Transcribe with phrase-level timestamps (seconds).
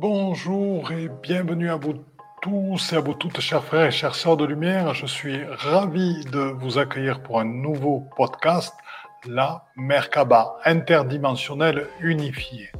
[0.00, 2.04] Bonjour et bienvenue à vous
[2.40, 4.94] tous et à vous toutes, chers frères et chères sœurs de lumière.
[4.94, 8.76] Je suis ravi de vous accueillir pour un nouveau podcast,
[9.26, 12.70] la Merkaba interdimensionnelle unifiée.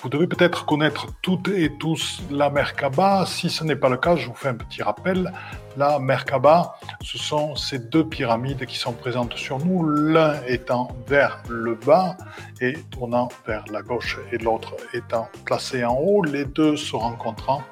[0.00, 3.26] Vous devez peut-être connaître toutes et tous la Merkaba.
[3.26, 5.32] Si ce n'est pas le cas, je vous fais un petit rappel.
[5.76, 11.42] La Merkaba, ce sont ces deux pyramides qui sont présentes sur nous, l'un étant vers
[11.48, 12.16] le bas
[12.60, 17.62] et tournant vers la gauche et l'autre étant placé en haut, les deux se rencontrant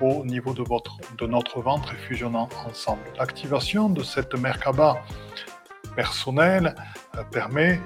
[0.00, 3.02] au niveau de, votre, de notre ventre et fusionnant ensemble.
[3.18, 4.98] L'activation de cette Merkaba
[5.94, 6.74] personnelle
[7.16, 7.80] euh, permet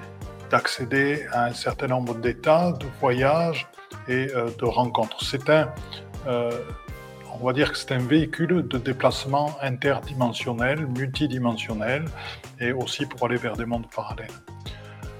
[0.49, 3.67] d'accéder à un certain nombre d'états, de voyages,
[4.07, 5.23] et euh, de rencontres.
[5.23, 5.69] C'est un,
[6.27, 6.51] euh,
[7.39, 12.05] on va dire que c'est un véhicule de déplacement interdimensionnel, multidimensionnel,
[12.59, 14.27] et aussi pour aller vers des mondes parallèles.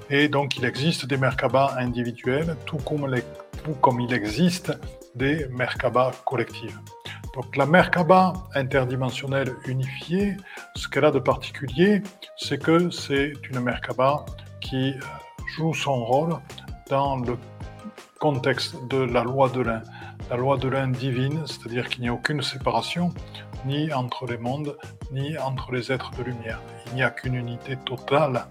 [0.09, 3.13] Et donc il existe des Merkabas individuels, tout comme,
[3.63, 4.71] tout comme il existe
[5.15, 6.79] des Merkabas collectives.
[7.33, 10.37] Donc la Merkaba interdimensionnelle unifiée,
[10.75, 12.03] ce qu'elle a de particulier,
[12.37, 14.25] c'est que c'est une Merkaba
[14.61, 14.99] qui euh,
[15.55, 16.35] joue son rôle
[16.89, 17.37] dans le
[18.23, 19.83] contexte de la loi de l'un,
[20.29, 23.13] la loi de l'un divine, c'est-à-dire qu'il n'y a aucune séparation
[23.65, 24.77] ni entre les mondes,
[25.11, 26.61] ni entre les êtres de lumière.
[26.87, 28.45] Il n'y a qu'une unité totale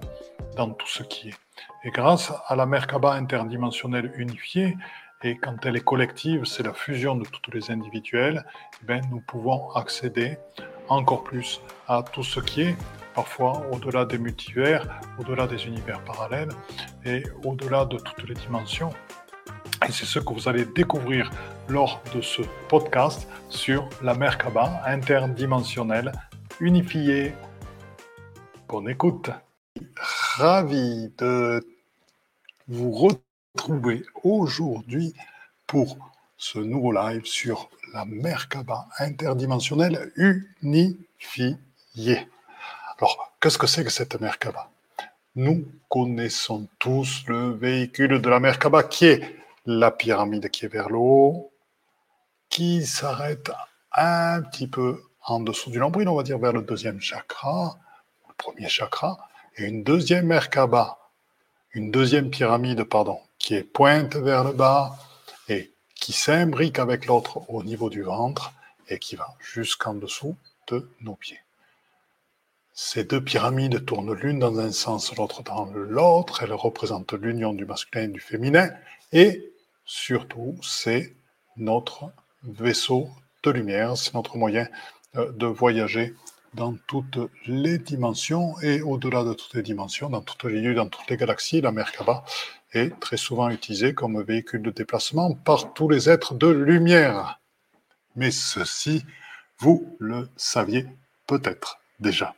[0.59, 1.39] dans tout ce qui est.
[1.85, 4.77] Et grâce à la Merkaba interdimensionnelle unifiée,
[5.23, 8.45] et quand elle est collective, c'est la fusion de toutes les individuels,
[8.83, 10.37] eh bien, nous pouvons accéder
[10.91, 12.77] encore plus à tout ce qui est
[13.15, 14.87] parfois au-delà des multivers,
[15.19, 16.53] au-delà des univers parallèles
[17.07, 18.93] et au-delà de toutes les dimensions
[19.89, 21.31] et c'est ce que vous allez découvrir
[21.69, 26.13] lors de ce podcast sur la Merkaba interdimensionnelle
[26.61, 27.35] unifiée.
[28.69, 29.31] Bonne écoute.
[29.97, 31.65] Ravi de
[32.69, 35.15] vous retrouver aujourd'hui
[35.67, 35.97] pour
[36.37, 41.57] ce nouveau live sur la Merkaba interdimensionnelle unifiée.
[42.99, 44.71] Alors, qu'est-ce que c'est que cette Merkaba?
[45.35, 50.89] Nous connaissons tous le véhicule de la Merkaba qui est la pyramide qui est vers
[50.89, 51.53] le haut,
[52.49, 53.51] qui s'arrête
[53.93, 57.79] un petit peu en dessous du nombril, on va dire vers le deuxième chakra,
[58.29, 59.19] le premier chakra,
[59.57, 60.99] et une deuxième Merkaba,
[61.73, 64.97] une deuxième pyramide, pardon, qui est pointe vers le bas
[65.49, 68.53] et qui s'imbrique avec l'autre au niveau du ventre
[68.89, 70.37] et qui va jusqu'en dessous
[70.69, 71.41] de nos pieds.
[72.75, 76.43] Ces deux pyramides tournent l'une dans un sens, l'autre dans l'autre.
[76.43, 78.71] Elles représentent l'union du masculin et du féminin.
[79.85, 81.17] Surtout, c'est
[81.57, 82.13] notre
[82.43, 83.09] vaisseau
[83.43, 84.69] de lumière, c'est notre moyen
[85.17, 86.15] euh, de voyager
[86.55, 90.89] dans toutes les dimensions et au-delà de toutes les dimensions, dans toutes les lieux, dans
[90.89, 91.61] toutes les galaxies.
[91.61, 92.25] La Merkaba
[92.73, 97.41] est très souvent utilisée comme véhicule de déplacement par tous les êtres de lumière.
[98.17, 99.05] Mais ceci,
[99.59, 100.87] vous le saviez
[101.27, 102.35] peut-être déjà.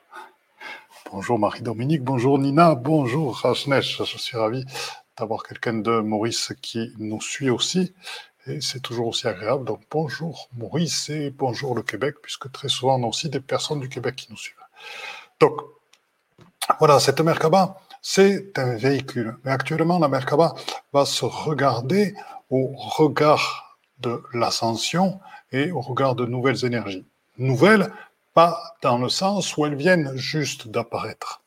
[1.10, 4.64] Bonjour Marie-Dominique, bonjour Nina, bonjour Rajnesh, je suis ravi
[5.18, 7.94] d'avoir quelqu'un de Maurice qui nous suit aussi.
[8.46, 9.64] Et c'est toujours aussi agréable.
[9.64, 13.80] Donc bonjour Maurice et bonjour le Québec, puisque très souvent on a aussi des personnes
[13.80, 14.56] du Québec qui nous suivent.
[15.40, 15.60] Donc
[16.78, 19.36] voilà, cette Merkaba, c'est un véhicule.
[19.44, 20.54] Mais actuellement, la Merkaba
[20.92, 22.14] va se regarder
[22.50, 25.20] au regard de l'ascension
[25.52, 27.06] et au regard de nouvelles énergies.
[27.38, 27.92] Nouvelles,
[28.34, 31.42] pas dans le sens où elles viennent juste d'apparaître.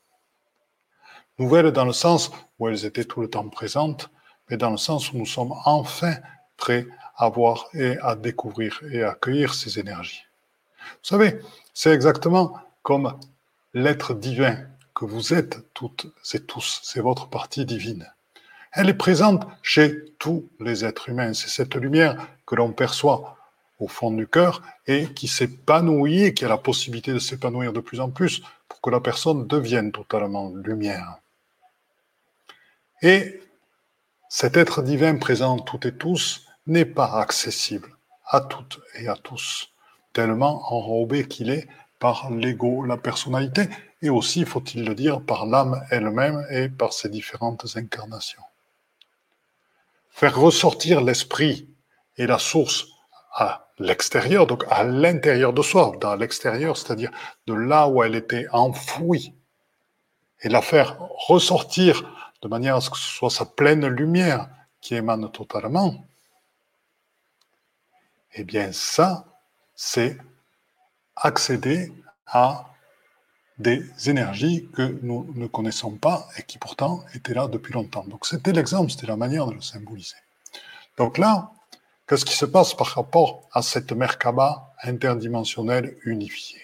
[1.37, 4.09] Nouvelles dans le sens où elles étaient tout le temps présentes,
[4.49, 6.15] mais dans le sens où nous sommes enfin
[6.57, 10.23] prêts à voir et à découvrir et à accueillir ces énergies.
[10.79, 11.39] Vous savez,
[11.73, 13.17] c'est exactement comme
[13.73, 14.57] l'être divin
[14.95, 18.11] que vous êtes toutes et tous, c'est votre partie divine.
[18.71, 21.33] Elle est présente chez tous les êtres humains.
[21.33, 23.37] C'est cette lumière que l'on perçoit
[23.79, 27.99] au fond du cœur et qui s'épanouit qui a la possibilité de s'épanouir de plus
[27.99, 31.17] en plus pour que la personne devienne totalement lumière.
[33.01, 33.41] Et
[34.29, 37.89] cet être divin présent toutes et tous n'est pas accessible
[38.25, 39.71] à toutes et à tous,
[40.13, 41.67] tellement enrobé qu'il est
[41.99, 43.69] par l'ego, la personnalité,
[44.01, 48.43] et aussi, faut-il le dire, par l'âme elle-même et par ses différentes incarnations.
[50.09, 51.67] Faire ressortir l'esprit
[52.17, 52.87] et la source
[53.33, 57.11] à l'extérieur, donc à l'intérieur de soi, dans l'extérieur, c'est-à-dire
[57.47, 59.33] de là où elle était enfouie,
[60.41, 60.97] et la faire
[61.27, 64.49] ressortir de manière à ce que ce soit sa pleine lumière
[64.81, 66.05] qui émane totalement,
[68.33, 69.25] eh bien ça,
[69.75, 70.17] c'est
[71.15, 71.91] accéder
[72.27, 72.65] à
[73.57, 78.05] des énergies que nous ne connaissons pas et qui pourtant étaient là depuis longtemps.
[78.05, 80.17] Donc c'était l'exemple, c'était la manière de le symboliser.
[80.97, 81.51] Donc là,
[82.07, 86.61] Qu'est-ce qui se passe par rapport à cette Merkaba interdimensionnelle unifiée?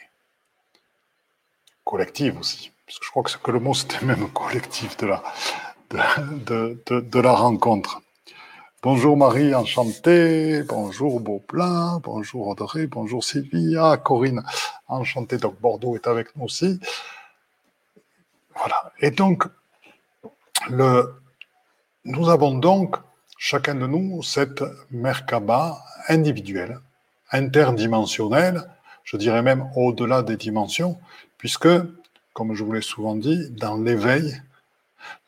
[1.84, 5.24] Collective aussi, parce que je crois que, que le mot c'était même collectif de la,
[6.45, 8.01] de, de, la rencontre.
[8.81, 10.63] Bonjour Marie, enchantée.
[10.63, 12.00] Bonjour Beauplein.
[12.03, 12.88] Bonjour Audrey.
[12.88, 13.77] Bonjour Sylvie.
[13.80, 14.44] Ah, Corinne,
[14.88, 15.38] enchantée.
[15.38, 16.80] Donc Bordeaux est avec nous aussi.
[18.56, 18.91] Voilà.
[19.00, 19.45] Et donc,
[20.69, 21.15] le,
[22.06, 22.95] nous avons donc,
[23.38, 26.79] chacun de nous, cette Merkaba individuelle,
[27.31, 28.63] interdimensionnelle,
[29.03, 31.00] je dirais même au-delà des dimensions,
[31.38, 31.68] puisque,
[32.33, 34.41] comme je vous l'ai souvent dit, dans l'éveil,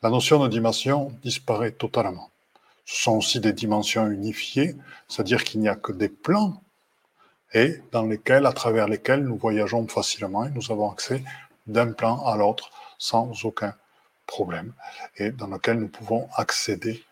[0.02, 2.30] la notion de dimension disparaît totalement.
[2.84, 4.76] Ce sont aussi des dimensions unifiées,
[5.08, 6.62] c'est-à-dire qu'il n'y a que des plans
[7.52, 11.22] et dans lesquels, à travers lesquels nous voyageons facilement et nous avons accès
[11.66, 13.74] d'un plan à l'autre sans aucun
[14.26, 14.72] problème
[15.16, 17.04] et dans lequel nous pouvons accéder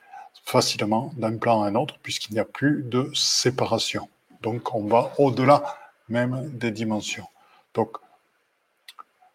[0.44, 4.08] facilement d'un plan à un autre puisqu'il n'y a plus de séparation.
[4.43, 7.26] Donc on va au-delà même des dimensions.
[7.73, 7.97] Donc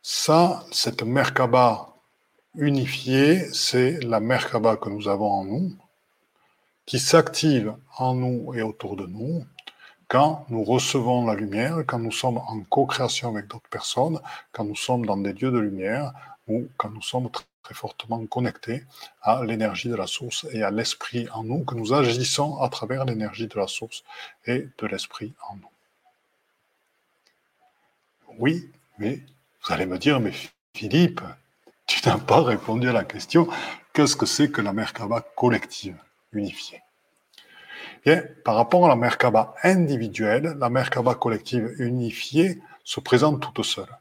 [0.01, 1.95] ça, cette Merkaba
[2.55, 5.75] unifiée, c'est la Merkaba que nous avons en nous,
[6.85, 9.45] qui s'active en nous et autour de nous
[10.09, 14.19] quand nous recevons la lumière, quand nous sommes en co-création avec d'autres personnes,
[14.51, 16.13] quand nous sommes dans des lieux de lumière
[16.47, 18.83] ou quand nous sommes très, fortement connectés
[19.21, 23.05] à l'énergie de la source et à l'esprit en nous, que nous agissons à travers
[23.05, 24.03] l'énergie de la source
[24.47, 25.69] et de l'esprit en nous.
[28.39, 29.19] Oui, mais
[29.63, 30.33] vous allez me dire, mais
[30.73, 31.21] Philippe,
[31.85, 33.47] tu n'as pas répondu à la question
[33.93, 35.97] qu'est-ce que c'est que la Merkaba collective,
[36.31, 36.81] unifiée?
[38.05, 43.97] Bien, par rapport à la Merkaba individuelle, la Merkaba collective unifiée se présente toute seule.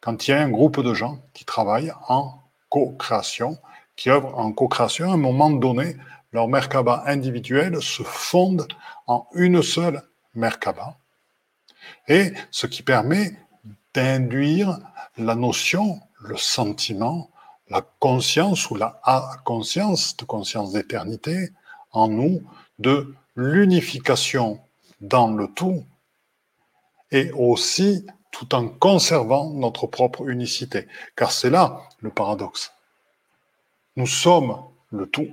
[0.00, 3.58] Quand il y a un groupe de gens qui travaillent en co-création,
[3.96, 5.96] qui œuvrent en co-création, à un moment donné,
[6.32, 8.68] leur Merkaba individuelle se fonde
[9.06, 10.02] en une seule
[10.34, 10.98] Merkaba.
[12.08, 13.36] Et ce qui permet
[13.94, 14.78] d'induire
[15.16, 17.30] la notion le sentiment,
[17.68, 19.00] la conscience ou la
[19.44, 21.50] conscience de conscience d'éternité
[21.92, 22.42] en nous
[22.78, 24.60] de l'unification
[25.00, 25.84] dans le tout
[27.10, 30.88] et aussi tout en conservant notre propre unicité.
[31.14, 32.72] Car c'est là le paradoxe.
[33.96, 35.28] Nous sommes le tout.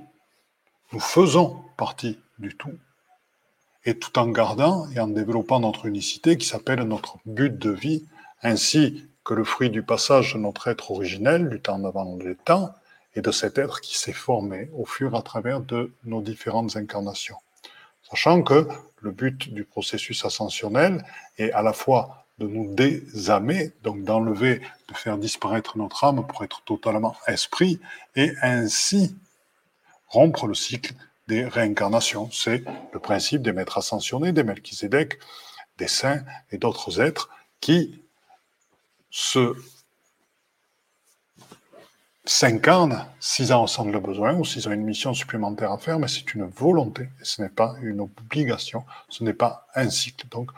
[0.92, 2.78] Nous faisons partie du tout.
[3.84, 8.06] Et tout en gardant et en développant notre unicité qui s'appelle notre but de vie,
[8.42, 12.74] ainsi que le fruit du passage de notre être originel, du temps d'avant le temps,
[13.14, 16.76] et de cet être qui s'est formé au fur et à travers de nos différentes
[16.76, 17.36] incarnations.
[18.10, 18.66] Sachant que
[19.00, 21.04] le but du processus ascensionnel
[21.38, 26.42] est à la fois de nous désamer, donc d'enlever, de faire disparaître notre âme pour
[26.42, 27.80] être totalement esprit,
[28.16, 29.14] et ainsi
[30.08, 30.94] rompre le cycle
[31.28, 32.30] des réincarnations.
[32.32, 35.18] C'est le principe des maîtres ascensionnés, des Melchizedek,
[35.78, 37.30] des saints et d'autres êtres
[37.60, 38.02] qui
[39.12, 39.54] se
[42.24, 46.08] s'incarnent s'ils en ressentent le besoin ou s'ils ont une mission supplémentaire à faire, mais
[46.08, 50.28] c'est une volonté, et ce n'est pas une obligation, ce n'est pas un cycle.
[50.28, 50.50] Donc,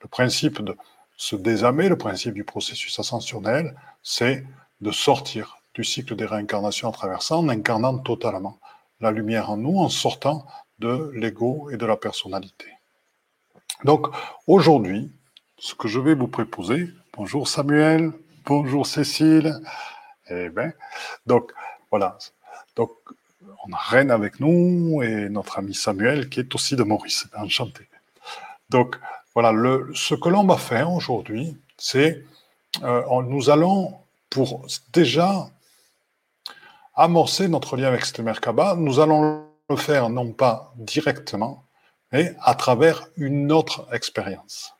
[0.00, 0.76] le principe de
[1.16, 4.46] se désamer, le principe du processus ascensionnel, c'est
[4.80, 8.58] de sortir du cycle des réincarnations en traversant, en incarnant totalement
[9.00, 10.46] la lumière en nous, en sortant
[10.78, 12.66] de l'ego et de la personnalité.
[13.84, 14.06] Donc,
[14.46, 15.10] aujourd'hui,
[15.58, 18.12] ce que je vais vous proposer, Bonjour Samuel,
[18.46, 19.60] bonjour Cécile.
[20.30, 20.72] Eh bien,
[21.26, 21.50] donc
[21.90, 22.16] voilà.
[22.76, 22.92] Donc,
[23.66, 27.26] on a Reine avec nous et notre ami Samuel qui est aussi de Maurice.
[27.36, 27.88] Enchanté.
[28.70, 28.94] Donc,
[29.34, 29.52] voilà,
[29.94, 32.24] ce que l'on va faire aujourd'hui, c'est
[32.84, 33.98] euh, nous allons
[34.30, 35.50] pour déjà
[36.94, 41.64] amorcer notre lien avec cette Merkaba, nous allons le faire non pas directement,
[42.12, 44.77] mais à travers une autre expérience.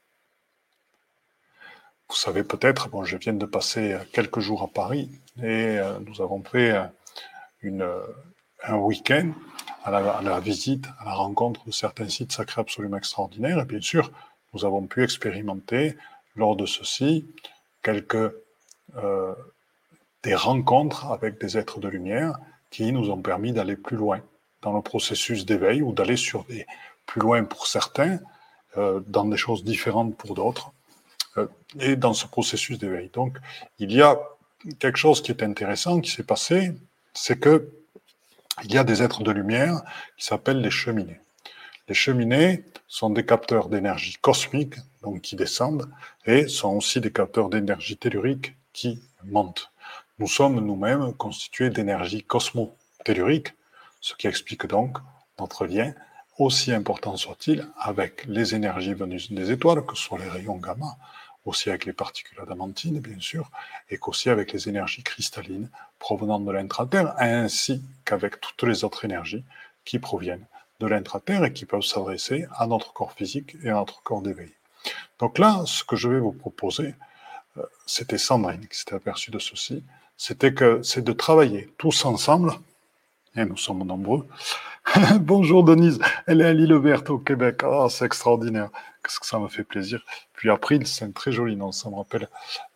[2.11, 5.99] Vous savez peut-être, bon, je viens de passer euh, quelques jours à Paris et euh,
[6.07, 6.73] nous avons fait
[7.65, 8.01] euh,
[8.65, 9.33] un week-end
[9.85, 13.61] à la, visite, à la rencontre de certains sites sacrés absolument extraordinaires.
[13.61, 14.11] Et bien sûr,
[14.55, 15.99] nous avons pu expérimenter
[16.35, 17.27] lors de ceci
[17.83, 18.33] quelques
[20.23, 22.39] des rencontres avec des êtres de lumière
[22.71, 24.21] qui nous ont permis d'aller plus loin
[24.63, 26.67] dans le processus d'éveil ou d'aller sur des
[27.07, 28.19] plus loin pour certains,
[28.77, 30.73] dans des choses différentes pour d'autres.
[31.37, 31.47] Euh,
[31.81, 33.11] et dans ce processus d'éveil.
[33.13, 33.37] Donc,
[33.79, 34.19] il y a
[34.79, 36.73] quelque chose qui est intéressant qui s'est passé,
[37.13, 37.69] c'est que
[38.65, 39.83] il y a des êtres de lumière
[40.17, 41.21] qui s'appellent les cheminées.
[41.89, 45.89] Les cheminées sont des capteurs d'énergie cosmique, donc qui descendent,
[46.27, 49.71] et sont aussi des capteurs d'énergie tellurique qui montent.
[50.19, 53.55] Nous sommes nous-mêmes constitués d'énergie cosmo-tellurique,
[54.01, 54.99] ce qui explique donc
[55.39, 55.95] notre lien
[56.39, 60.97] aussi important soit-il, avec les énergies venues des étoiles, que ce soit les rayons gamma,
[61.45, 63.51] aussi avec les particules adamantines, bien sûr,
[63.91, 65.69] et qu'aussi avec les énergies cristallines
[65.99, 69.45] provenant de l'intraterre, ainsi qu'avec toutes les autres énergies
[69.85, 70.47] qui proviennent
[70.81, 74.53] de l'intraterre et qui peuvent s'adresser à notre corps physique et à notre corps d'éveil.
[75.19, 76.95] Donc là, ce que je vais vous proposer,
[77.57, 79.83] euh, c'était Sandrine qui s'était aperçue de ceci,
[80.17, 82.53] c'était que c'est de travailler tous ensemble,
[83.37, 84.27] et nous sommes nombreux.
[85.21, 87.63] Bonjour Denise, elle est à l'île verte au Québec.
[87.65, 88.71] oh, c'est extraordinaire.
[89.03, 90.03] Qu'est-ce que ça me fait plaisir.
[90.33, 91.73] Puis April, c'est un très joli nom.
[91.73, 92.29] Ça me rappelle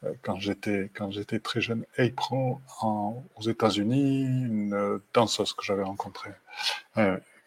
[0.04, 6.32] euh, quand j'étais quand j'étais très jeune, April aux États-Unis, une danseuse que j'avais rencontrée.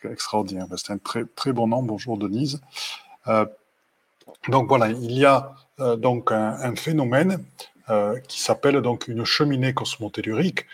[0.04, 0.68] extraordinaire.
[0.78, 1.84] C'est un très très bon nom.
[1.84, 2.62] Bonjour Denise.
[3.28, 3.46] Euh,
[4.50, 7.44] donc voilà, il y a euh, donc un, phénomène
[8.28, 10.66] qui s'appelle donc une cheminée cosmotellurique.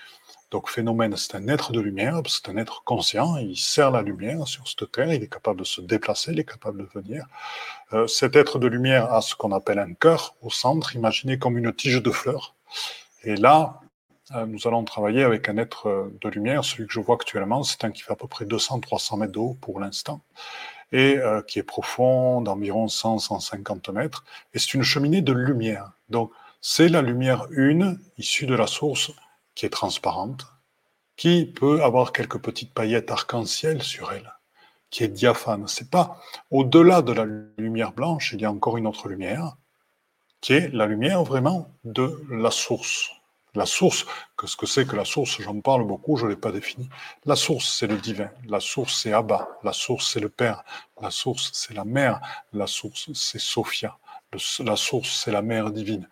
[0.51, 4.48] Donc phénomène, c'est un être de lumière, c'est un être conscient, il sert la lumière
[4.48, 7.25] sur cette terre, il est capable de se déplacer, il est capable de venir.
[7.93, 11.58] Euh, cet être de lumière a ce qu'on appelle un cœur au centre, imaginé comme
[11.58, 12.55] une tige de fleurs.
[13.24, 13.79] Et là,
[14.48, 17.91] nous allons travailler avec un être de lumière, celui que je vois actuellement, c'est un
[17.91, 20.22] qui fait à peu près 200-300 mètres de haut pour l'instant
[20.91, 24.25] et euh, qui est profond d'environ 100-150 mètres.
[24.53, 25.91] Et c'est une cheminée de lumière.
[26.10, 29.12] Donc, c'est la lumière une issue de la source
[29.55, 30.46] qui est transparente,
[31.15, 34.34] qui peut avoir quelques petites paillettes arc-en-ciel sur elle,
[34.89, 35.67] qui est diaphane.
[35.67, 37.25] C'est pas au-delà de la
[37.58, 39.55] lumière blanche, il y a encore une autre lumière,
[40.41, 43.12] qui est la lumière vraiment de la source.
[43.53, 44.05] La source,
[44.39, 45.41] qu'est-ce que c'est que la source?
[45.41, 46.89] J'en parle beaucoup, je ne l'ai pas défini.
[47.25, 48.29] La source, c'est le divin.
[48.48, 49.50] La source, c'est Abba.
[49.62, 50.63] La source, c'est le Père.
[51.01, 52.22] La source, c'est la Mère.
[52.53, 53.98] La source, c'est Sophia.
[54.60, 56.08] la source, c'est la Mère divine.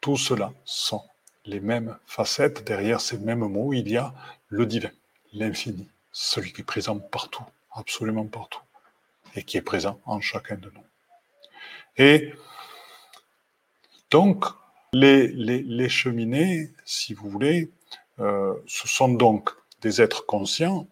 [0.00, 1.04] Tout cela sont
[1.44, 2.64] les mêmes facettes.
[2.64, 4.14] Derrière ces mêmes mots, il y a
[4.48, 4.90] le divin,
[5.32, 8.62] l'infini, celui qui est présent partout, absolument partout,
[9.34, 10.84] et qui est présent en chacun de nous.
[11.96, 12.32] Et
[14.10, 14.44] donc,
[14.92, 17.70] les, cheminées, si vous voulez,
[18.18, 19.50] euh, ce sont donc
[19.82, 20.86] des êtres conscients,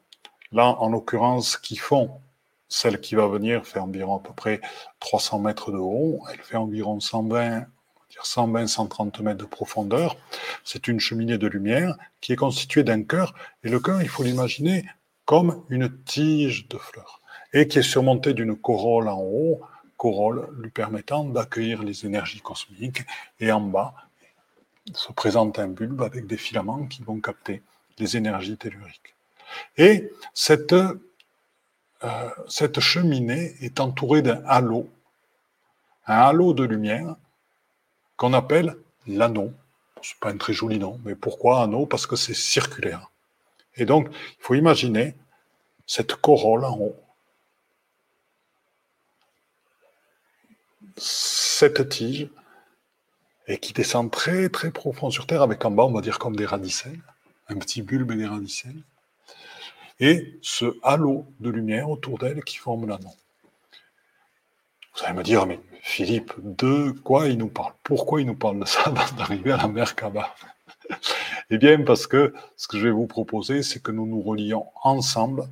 [0.52, 2.20] là en l'occurrence qui font,
[2.68, 4.60] celle qui va venir fait environ à peu près
[5.00, 7.66] 300 mètres de haut, elle fait environ 120,
[8.22, 10.16] 120, 130 mètres de profondeur.
[10.64, 13.34] C'est une cheminée de lumière qui est constituée d'un cœur,
[13.64, 14.86] et le cœur, il faut l'imaginer
[15.24, 17.20] comme une tige de fleurs,
[17.52, 19.60] et qui est surmontée d'une corolle en haut,
[19.96, 23.02] corolle lui permettant d'accueillir les énergies cosmiques.
[23.40, 23.94] Et en bas
[24.94, 27.62] se présente un bulbe avec des filaments qui vont capter
[27.98, 29.14] les énergies telluriques.
[29.76, 30.94] Et cette, euh,
[32.48, 34.88] cette cheminée est entourée d'un halo,
[36.06, 37.16] un halo de lumière
[38.18, 39.54] qu'on appelle l'anneau.
[40.02, 41.86] C'est pas un très joli nom, mais pourquoi anneau?
[41.86, 43.10] Parce que c'est circulaire.
[43.76, 45.14] Et donc, il faut imaginer
[45.86, 46.96] cette corolle en haut
[51.00, 52.28] cette tige
[53.46, 56.36] et qui descend très très profond sur Terre avec en bas, on va dire comme
[56.36, 57.00] des radicelles,
[57.48, 58.82] un petit bulbe et des radicelles,
[60.00, 63.14] et ce halo de lumière autour d'elle qui forme l'anneau.
[64.98, 67.72] Vous allez me dire, mais Philippe, de quoi il nous parle?
[67.84, 70.34] Pourquoi il nous parle de ça avant d'arriver à la mer Kaba
[71.50, 74.66] Eh bien, parce que ce que je vais vous proposer, c'est que nous nous relions
[74.82, 75.48] ensemble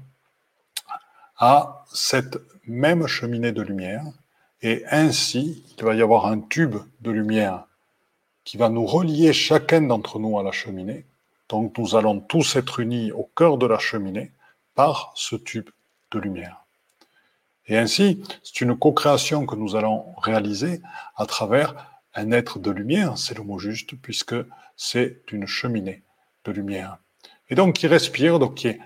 [1.39, 4.05] à cette même cheminée de lumière
[4.63, 7.67] et ainsi, il va y avoir un tube de lumière
[8.45, 11.07] qui va nous relier chacun d'entre nous à la cheminée.
[11.49, 14.33] Donc nous allons tous être unis au cœur de la cheminée
[14.75, 15.71] par ce tube
[16.11, 16.66] de lumière.
[17.69, 20.81] Et ainsi, c'est une co-création que nous allons réaliser
[21.17, 21.75] à travers
[22.15, 24.37] un être de lumière, c'est le mot juste, puisque
[24.77, 26.03] c'est une cheminée
[26.45, 26.99] de lumière.
[27.51, 28.81] Et donc qui respire, donc qui est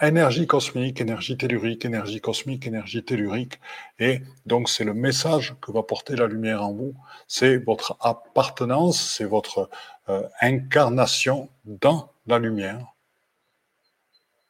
[0.00, 3.58] énergie cosmique, énergie tellurique, énergie cosmique, énergie tellurique.
[3.98, 6.94] Et donc, c'est le message que va porter la lumière en vous.
[7.28, 9.70] C'est votre appartenance, c'est votre
[10.08, 12.95] euh, incarnation dans la lumière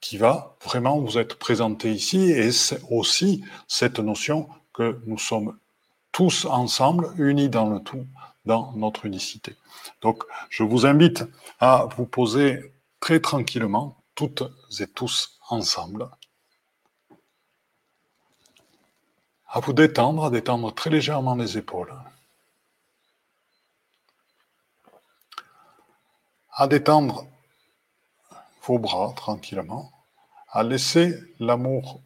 [0.06, 2.30] qui va vraiment vous être présentée ici.
[2.30, 5.58] Et c'est aussi cette notion que nous sommes
[6.12, 8.06] tous ensemble, unis dans le tout,
[8.44, 9.56] dans notre unicité.
[10.02, 11.24] Donc, je vous invite
[11.58, 14.44] à vous poser très tranquillement, toutes
[14.78, 16.08] et tous ensemble.
[19.48, 21.92] À vous détendre, à détendre très légèrement les épaules.
[26.52, 27.26] À détendre
[28.62, 29.95] vos bras tranquillement.
[30.58, 32.00] À laisser l'amour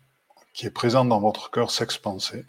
[0.53, 2.45] qui est présent dans votre cœur s'expanser.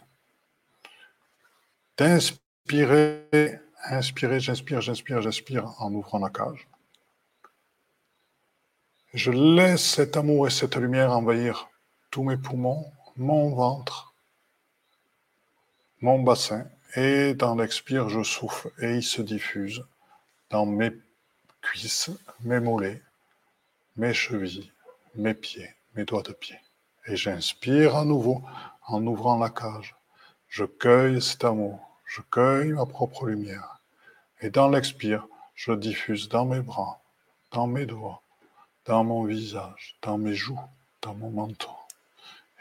[1.96, 6.66] D'inspirer, inspirer, j'inspire, j'inspire, j'inspire en ouvrant la cage.
[9.14, 11.68] Je laisse cet amour et cette lumière envahir
[12.10, 12.84] tous mes poumons,
[13.16, 14.12] mon ventre,
[16.00, 16.66] mon bassin,
[16.96, 19.84] et dans l'expire, je souffle et il se diffuse
[20.50, 20.90] dans mes
[21.60, 23.00] cuisses, mes mollets,
[23.94, 24.72] mes chevilles,
[25.14, 26.58] mes pieds, mes doigts de pied.
[27.06, 28.42] Et j'inspire à nouveau
[28.86, 29.94] en ouvrant la cage.
[30.48, 33.80] Je cueille cet amour, je cueille ma propre lumière.
[34.40, 37.00] Et dans l'expire, je diffuse dans mes bras,
[37.52, 38.22] dans mes doigts,
[38.86, 40.60] dans mon visage, dans mes joues,
[41.02, 41.70] dans mon menton.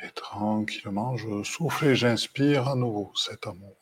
[0.04, 3.76] Et tranquillement, je souffle et j'inspire à nouveau cet amour.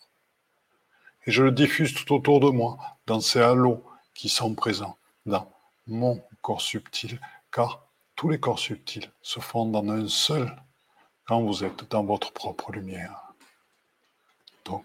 [1.25, 5.51] Et je le diffuse tout autour de moi, dans ces halos qui sont présents dans
[5.87, 7.19] mon corps subtil,
[7.51, 7.88] car
[8.19, 10.53] tous les corps subtils se fondent en un seul
[11.25, 13.33] quand vous êtes dans votre propre lumière.
[14.65, 14.83] Donc,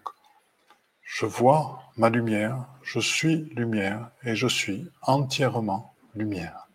[1.02, 6.68] je vois ma lumière, je suis lumière et je suis entièrement lumière.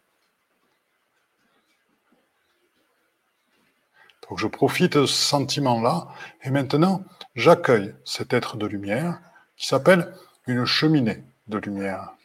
[4.27, 6.09] Donc je profite de ce sentiment-là
[6.43, 9.21] et maintenant j'accueille cet être de lumière
[9.55, 10.13] qui s'appelle
[10.45, 12.15] une cheminée de lumière.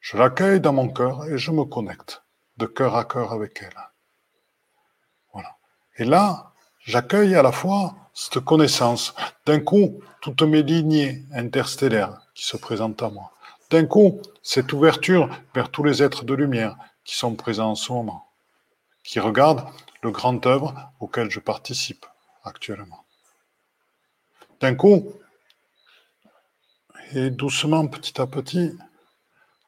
[0.00, 2.25] Je l'accueille dans mon cœur et je me connecte
[2.56, 3.76] de cœur à cœur avec elle.
[5.32, 5.56] Voilà.
[5.98, 6.52] Et là,
[6.84, 9.14] j'accueille à la fois cette connaissance.
[9.44, 13.32] D'un coup, toutes mes lignées interstellaires qui se présentent à moi.
[13.70, 17.92] D'un coup, cette ouverture vers tous les êtres de lumière qui sont présents en ce
[17.92, 18.28] moment,
[19.04, 19.66] qui regardent
[20.02, 22.06] le grand œuvre auquel je participe
[22.44, 23.04] actuellement.
[24.60, 25.12] D'un coup,
[27.12, 28.72] et doucement, petit à petit,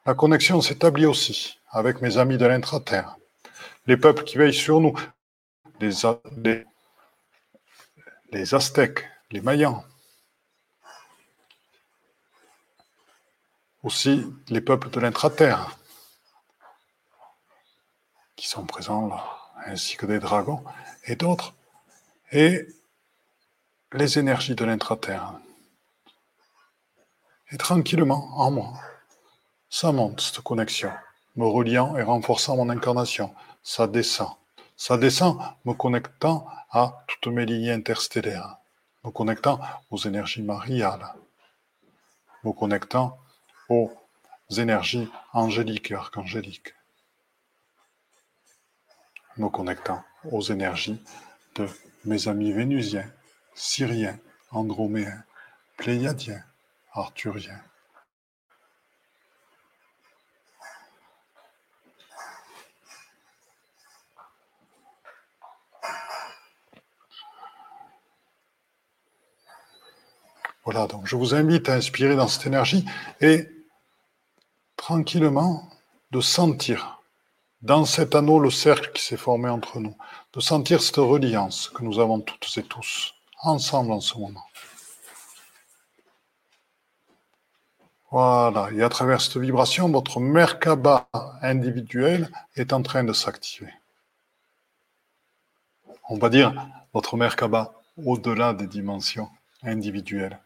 [0.05, 3.17] la connexion s'établit aussi avec mes amis de l'intra-terre,
[3.85, 4.97] les peuples qui veillent sur nous,
[5.79, 6.65] les,
[8.31, 9.83] les, Aztèques, les Mayans,
[13.83, 15.77] aussi les peuples de l'intra-terre
[18.35, 20.63] qui sont présents là ainsi que des dragons
[21.05, 21.53] et d'autres,
[22.31, 22.67] et
[23.93, 25.33] les énergies de l'intraterre.
[27.51, 28.73] Et tranquillement, en moi,
[29.69, 30.91] ça monte, cette connexion,
[31.39, 33.33] me reliant et renforçant mon incarnation.
[33.63, 34.29] Ça descend.
[34.75, 38.57] Ça descend, me connectant à toutes mes lignes interstellaires,
[39.03, 41.13] me connectant aux énergies mariales,
[42.43, 43.17] me connectant
[43.69, 43.91] aux
[44.57, 46.73] énergies angéliques et archangéliques
[49.39, 51.01] me connectant aux énergies
[51.55, 51.67] de
[52.05, 53.09] mes amis vénusiens,
[53.55, 54.19] syriens,
[54.51, 55.23] androméens,
[55.77, 56.43] pléiadiens,
[56.93, 57.61] arthuriens.
[70.71, 72.85] Voilà, donc je vous invite à inspirer dans cette énergie
[73.21, 73.49] et
[74.77, 75.67] tranquillement
[76.11, 77.01] de sentir
[77.63, 79.97] dans cet anneau, le cercle qui s'est formé entre nous,
[80.31, 84.45] de sentir cette reliance que nous avons toutes et tous, ensemble en ce moment.
[88.11, 91.09] Voilà, et à travers cette vibration, votre Merkaba
[91.41, 93.73] individuel est en train de s'activer.
[96.09, 96.53] On va dire
[96.93, 99.29] votre Merkaba au-delà des dimensions
[99.63, 100.39] individuelles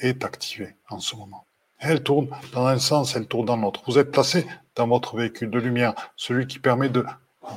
[0.00, 1.46] est activé en ce moment.
[1.78, 3.82] Elle tourne dans un sens, elle tourne dans l'autre.
[3.86, 7.04] Vous êtes placé dans votre véhicule de lumière, celui qui permet de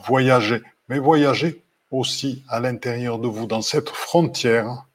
[0.08, 4.86] voyager, mais voyager aussi à l'intérieur de vous, dans cette frontière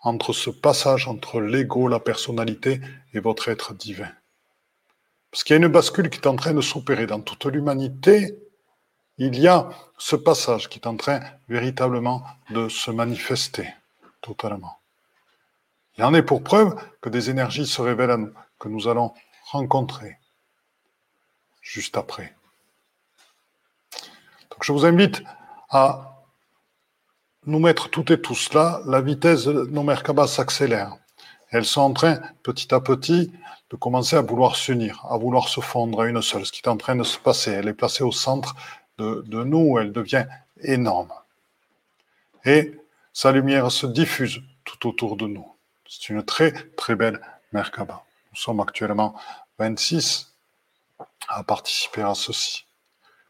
[0.00, 2.80] entre ce passage entre l'ego, la personnalité
[3.12, 4.10] et votre être divin.
[5.30, 8.38] Parce qu'il y a une bascule qui est en train de s'opérer dans toute l'humanité.
[9.18, 13.68] Il y a ce passage qui est en train véritablement de se manifester
[14.20, 14.78] totalement.
[15.98, 19.14] Il en est pour preuve que des énergies se révèlent à nous, que nous allons
[19.50, 20.18] rencontrer
[21.62, 22.34] juste après.
[24.50, 25.22] Donc je vous invite
[25.70, 26.22] à
[27.46, 28.80] nous mettre toutes et tous là.
[28.86, 30.96] La vitesse de nos Merkabas s'accélère.
[31.50, 33.32] Elles sont en train, petit à petit,
[33.70, 36.44] de commencer à vouloir s'unir, à vouloir se fondre à une seule.
[36.44, 38.54] Ce qui est en train de se passer, elle est placée au centre
[38.98, 40.26] de nous, elle devient
[40.60, 41.12] énorme.
[42.44, 42.80] Et
[43.12, 45.55] sa lumière se diffuse tout autour de nous.
[45.88, 47.20] C'est une très très belle
[47.52, 48.04] Merkaba.
[48.32, 49.14] Nous sommes actuellement
[49.58, 50.32] 26
[51.28, 52.66] à participer à ceci.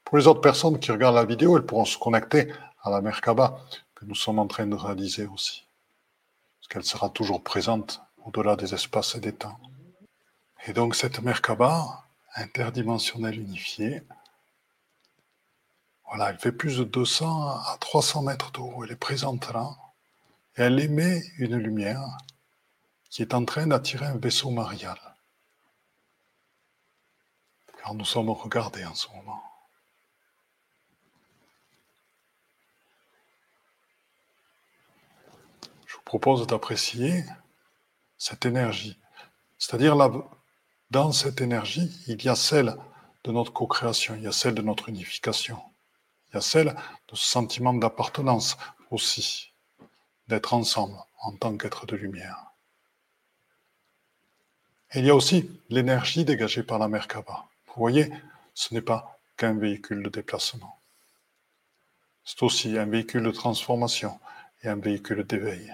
[0.05, 3.61] Pour les autres personnes qui regardent la vidéo, elles pourront se connecter à la Merkaba
[3.95, 5.67] que nous sommes en train de réaliser aussi.
[6.59, 9.59] Parce qu'elle sera toujours présente au-delà des espaces et des temps.
[10.67, 14.03] Et donc cette Merkaba, interdimensionnelle unifiée,
[16.09, 18.85] voilà, elle fait plus de 200 à 300 mètres de haut.
[18.85, 19.71] Elle est présente là.
[20.55, 22.17] Elle émet une lumière
[23.17, 24.99] qui est en train d'attirer un vaisseau marial.
[27.79, 29.43] Car nous sommes regardés en ce moment.
[36.05, 37.25] propose d'apprécier
[38.19, 38.99] cette énergie.
[39.59, 40.13] C'est-à-dire, là,
[40.91, 42.77] dans cette énergie, il y a celle
[43.25, 45.61] de notre co-création, il y a celle de notre unification,
[46.29, 46.77] il y a celle
[47.09, 48.59] de ce sentiment d'appartenance
[48.91, 49.55] aussi,
[50.29, 52.56] d'être ensemble en tant qu'être de lumière.
[54.95, 57.47] Il y a aussi l'énergie dégagée par la Merkaba.
[57.67, 58.13] Vous voyez,
[58.55, 60.81] ce n'est pas qu'un véhicule de déplacement.
[62.25, 64.19] C'est aussi un véhicule de transformation
[64.63, 65.73] et un véhicule d'éveil.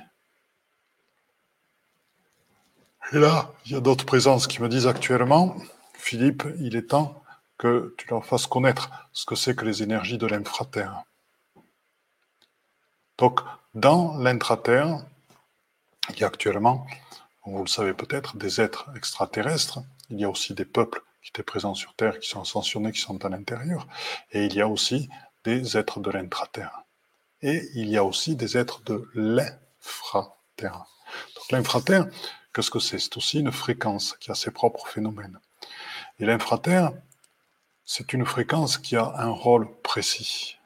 [3.13, 5.57] Et là, il y a d'autres présences qui me disent actuellement,
[5.95, 7.23] Philippe, il est temps
[7.59, 11.05] que tu leur fasses connaître ce que c'est que les énergies de l'infraterre.
[13.19, 13.41] Donc,
[13.75, 15.05] dans l'intraterre,
[16.11, 16.87] il y a actuellement,
[17.45, 19.81] vous le savez peut-être, des êtres extraterrestres.
[20.11, 23.01] Il y a aussi des peuples qui étaient présents sur Terre, qui sont ascensionnés, qui
[23.01, 23.87] sont à l'intérieur.
[24.31, 25.09] Et il y a aussi
[25.45, 26.83] des êtres de l'intraterre.
[27.41, 30.87] Et il y a aussi des êtres de l'infraterre.
[31.37, 32.07] Donc l'infraterre,
[32.53, 32.99] Qu'est-ce que c'est?
[32.99, 35.39] C'est aussi une fréquence qui a ses propres phénomènes.
[36.19, 36.93] Et l'infraterre,
[37.85, 40.59] c'est une fréquence qui a un rôle précis.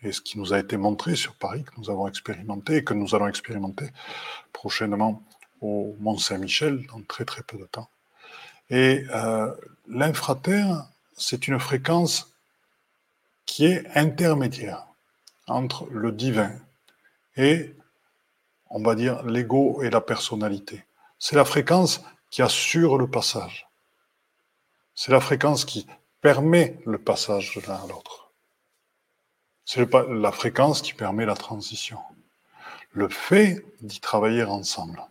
[0.00, 2.94] Et ce qui nous a été montré sur Paris, que nous avons expérimenté et que
[2.94, 3.90] nous allons expérimenter
[4.54, 5.22] prochainement
[5.66, 7.88] au Mont Saint-Michel dans très très peu de temps.
[8.70, 9.52] Et euh,
[9.88, 12.32] l'infraterre, c'est une fréquence
[13.44, 14.86] qui est intermédiaire
[15.46, 16.52] entre le divin
[17.36, 17.76] et
[18.70, 20.84] on va dire, l'ego et la personnalité.
[21.18, 23.68] C'est la fréquence qui assure le passage.
[24.94, 25.86] C'est la fréquence qui
[26.20, 28.32] permet le passage de l'un à l'autre.
[29.64, 31.98] C'est la fréquence qui permet la transition.
[32.92, 35.02] Le fait d'y travailler ensemble,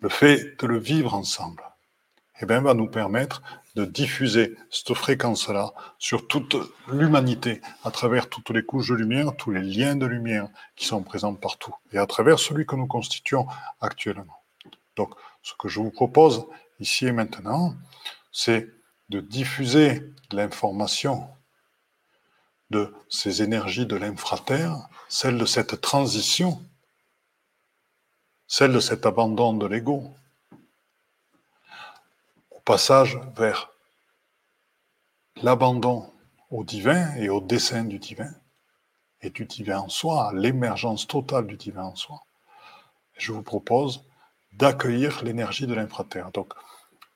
[0.00, 1.62] le fait de le vivre ensemble,
[2.40, 3.42] eh bien, va nous permettre
[3.76, 6.56] de diffuser cette fréquence-là sur toute
[6.88, 11.02] l'humanité, à travers toutes les couches de lumière, tous les liens de lumière qui sont
[11.02, 13.46] présents partout, et à travers celui que nous constituons
[13.80, 14.42] actuellement.
[14.96, 16.46] Donc, ce que je vous propose
[16.80, 17.74] ici et maintenant,
[18.32, 18.68] c'est
[19.10, 21.28] de diffuser l'information
[22.70, 26.64] de ces énergies de l'infraterre, celle de cette transition,
[28.50, 30.12] celle de cet abandon de l'ego,
[32.64, 33.70] passage vers
[35.36, 36.12] l'abandon
[36.50, 38.32] au divin et au dessein du divin,
[39.22, 42.24] et du divin en soi, l'émergence totale du divin en soi,
[43.16, 44.04] je vous propose
[44.52, 46.32] d'accueillir l'énergie de l'infraterre.
[46.32, 46.52] Donc,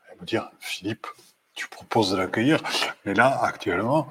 [0.09, 1.09] elle me dire, Philippe,
[1.55, 2.63] tu proposes de l'accueillir,
[3.05, 4.09] mais là, actuellement,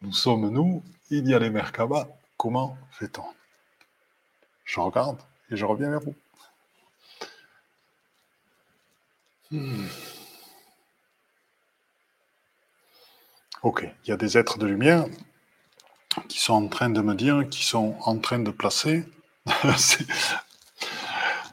[0.00, 3.24] nous sommes nous, il y a les Merkaba, comment fait-on?
[4.64, 5.18] Je regarde
[5.50, 6.14] et je reviens vers vous.
[9.50, 9.86] Hmm.
[13.62, 15.06] Ok, il y a des êtres de lumière
[16.28, 19.04] qui sont en train de me dire, qui sont en train de placer.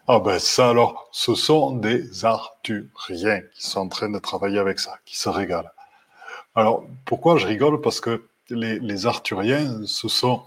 [0.08, 4.80] ah ben ça alors, ce sont des Arthuriens qui sont en train de travailler avec
[4.80, 5.72] ça, qui se régalent.
[6.56, 7.82] Alors pourquoi je rigole?
[7.82, 10.44] Parce que les, Arthuriens, ce sont,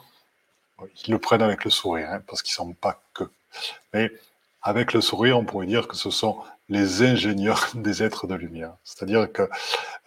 [1.07, 3.25] ils le prennent avec le sourire, hein, parce qu'ils ne sont pas que.
[3.93, 4.11] Mais
[4.63, 8.75] avec le sourire, on pourrait dire que ce sont les ingénieurs des êtres de lumière.
[8.85, 9.49] C'est-à-dire que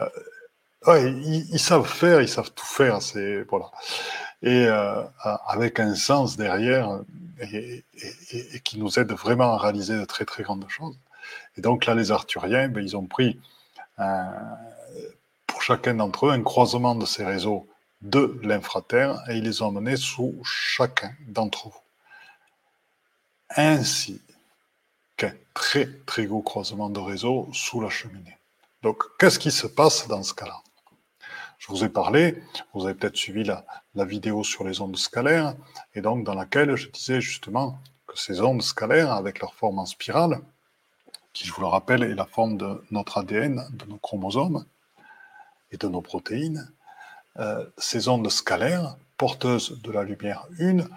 [0.01, 3.01] euh, ils, savent faire, ils savent tout faire.
[3.01, 3.71] C'est voilà.
[4.43, 5.03] Et euh,
[5.47, 6.99] avec un sens derrière
[7.39, 7.83] et,
[8.63, 10.97] qui nous aide vraiment à réaliser de très très grandes choses.
[11.57, 13.39] Et donc là, les Arthuriens, ben, ils ont pris
[15.47, 17.67] pour chacun d'entre eux un croisement de ces réseaux
[18.01, 21.81] de l'infraterre et ils les ont menés sous chacun d'entre vous.
[23.55, 24.21] Ainsi
[25.15, 28.37] qu'un très très gros croisement de réseaux sous la cheminée.
[28.83, 30.61] Donc, qu'est-ce qui se passe dans ce cas-là?
[31.57, 33.65] Je vous ai parlé, vous avez peut-être suivi la,
[34.05, 35.55] vidéo sur les ondes scalaires,
[35.95, 39.87] et donc dans laquelle je disais justement que ces ondes scalaires, avec leur forme en
[39.87, 40.39] spirale,
[41.33, 44.65] qui je vous le rappelle est la forme de notre ADN, de nos chromosomes
[45.71, 46.71] et de nos protéines,
[47.39, 50.87] euh, ces ondes scalaires, porteuses de la lumière une,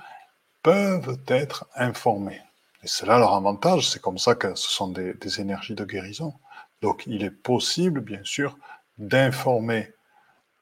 [0.62, 2.40] peuvent être informées.
[2.83, 6.35] Et c'est là leur avantage, c'est comme ça que ce sont des, énergies de guérison.
[6.81, 8.57] Donc il est possible, bien sûr,
[8.98, 9.92] d'informer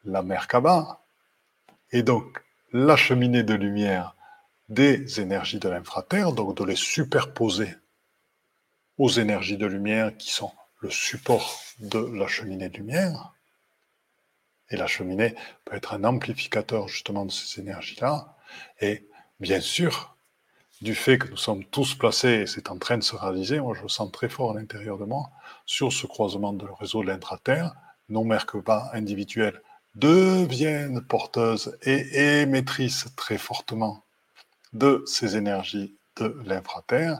[0.04, 1.00] la Merkaba,
[1.92, 4.14] et donc la cheminée de lumière
[4.68, 7.74] des énergies de l'infraterre, donc de les superposer
[8.98, 13.32] aux énergies de lumière qui sont le support de la cheminée de lumière.
[14.70, 18.36] Et la cheminée peut être un amplificateur justement de ces énergies-là.
[18.80, 19.06] Et
[19.40, 20.16] bien sûr,
[20.80, 23.74] du fait que nous sommes tous placés, et c'est en train de se réaliser, moi
[23.74, 25.30] je le sens très fort à l'intérieur de moi,
[25.66, 27.74] sur ce croisement de réseau de l'intraterre,
[28.08, 29.60] nos Merkaba individuels
[29.94, 34.04] deviennent porteuses et émettrices très fortement
[34.72, 37.18] de ces énergies de l'infraterre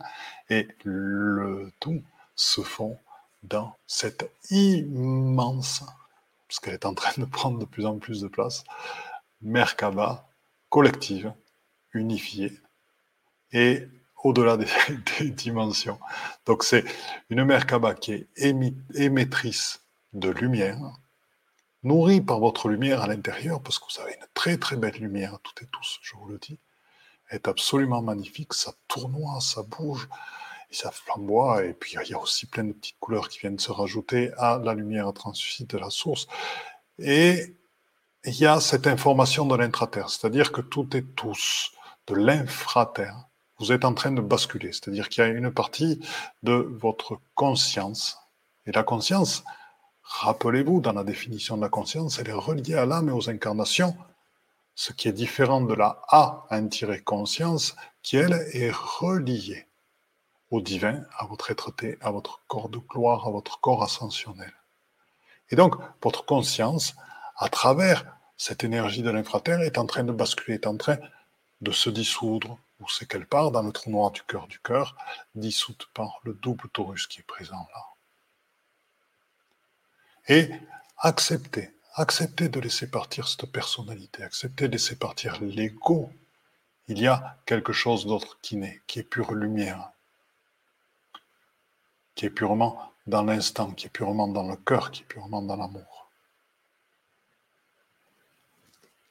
[0.51, 2.03] et le tout
[2.37, 2.99] se fond
[3.43, 5.83] dans cette immense,
[6.49, 8.65] parce qu'elle est en train de prendre de plus en plus de place,
[9.41, 10.29] Merkaba
[10.69, 11.33] collective,
[11.95, 12.61] unifiée
[13.53, 13.87] et
[14.25, 14.67] au-delà des,
[15.31, 15.99] dimensions.
[16.47, 16.85] Donc c'est
[17.31, 18.29] une Merkaba qui est
[18.95, 20.79] émettrice de lumière,
[21.83, 25.39] nourrie par votre lumière à l'intérieur, parce que vous avez une très très belle lumière,
[25.43, 26.59] toutes et tous, je vous le dis,
[27.31, 30.09] est absolument magnifique, ça tournoie, ça bouge,
[30.71, 33.73] ça flamboie, et puis il y a aussi plein de petites couleurs qui viennent se
[33.73, 36.27] rajouter à la lumière translucide de la source.
[36.99, 37.57] Et
[38.25, 41.73] il y a cette information de l'intraterre, c'est-à-dire que tout est tous,
[42.07, 43.29] de l'infraterre,
[43.59, 46.01] vous êtes en train de basculer, c'est-à-dire qu'il y a une partie
[46.43, 48.19] de votre conscience,
[48.67, 49.45] et la conscience,
[50.03, 53.97] rappelez-vous, dans la définition de la conscience, elle est reliée à l'âme et aux incarnations,
[54.75, 56.47] ce qui est différent de la A,
[57.05, 59.68] conscience, qui elle est reliée
[60.51, 64.53] au divin, à votre être à votre corps de gloire, à votre corps ascensionnel.
[65.51, 66.95] Et donc, votre conscience,
[67.37, 68.05] à travers
[68.37, 70.99] cette énergie de l'infraterre, est en train de basculer, est en train
[71.61, 74.97] de se dissoudre, ou c'est qu'elle part dans le trou noir du cœur du cœur,
[75.35, 77.85] dissoute par le double taurus qui est présent là.
[80.29, 80.51] Et
[80.99, 86.13] acceptez Acceptez de laisser partir cette personnalité, acceptez de laisser partir l'ego.
[86.87, 89.91] Il y a quelque chose d'autre qui naît, qui est pure lumière,
[92.19, 95.55] qui est purement dans l'instant, qui est purement dans le cœur, qui est purement dans
[95.55, 96.11] l'amour.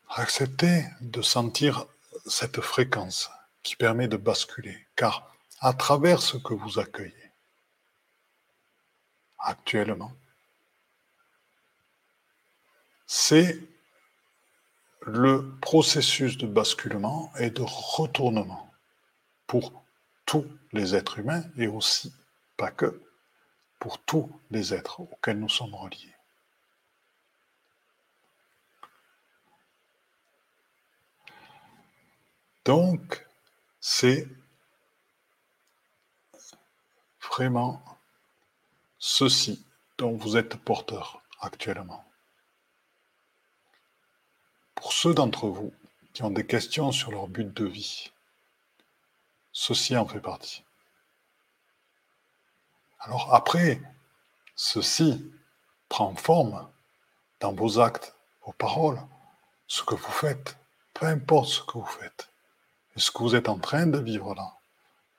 [0.09, 1.85] Acceptez de sentir
[2.25, 3.31] cette fréquence
[3.63, 7.31] qui permet de basculer, car à travers ce que vous accueillez
[9.39, 10.11] actuellement,
[13.05, 13.57] c'est
[15.03, 18.69] le processus de basculement et de retournement
[19.45, 19.81] pour
[20.25, 22.11] tous les êtres humains et aussi,
[22.57, 23.01] pas que,
[23.79, 26.15] pour tous les êtres auxquels nous sommes reliés.
[32.65, 33.25] Donc,
[33.79, 34.27] c'est
[37.21, 37.81] vraiment
[38.99, 39.65] ceci
[39.97, 42.03] dont vous êtes porteur actuellement.
[44.75, 45.73] Pour ceux d'entre vous
[46.13, 48.11] qui ont des questions sur leur but de vie,
[49.53, 50.66] ceci en fait partie.
[53.07, 53.81] Alors après,
[54.55, 55.31] ceci
[55.87, 56.67] prend forme
[57.39, 58.13] dans vos actes,
[58.45, 58.99] vos paroles,
[59.65, 60.57] ce que vous faites,
[60.93, 62.27] peu importe ce que vous faites.
[62.97, 64.53] Ce que vous êtes en train de vivre là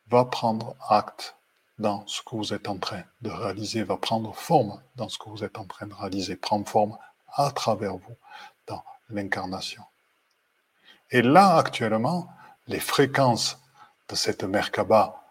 [0.09, 1.35] va prendre acte
[1.79, 5.31] dans ce que vous êtes en train de réaliser, va prendre forme dans ce que
[5.31, 6.99] vous êtes en train de réaliser, prendre forme
[7.33, 8.17] à travers vous,
[8.67, 9.85] dans l'incarnation.
[11.11, 12.29] Et là, actuellement,
[12.67, 13.59] les fréquences
[14.11, 15.25] de cette Merkaba